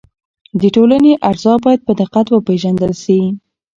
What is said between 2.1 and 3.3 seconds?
وپېژندل شي.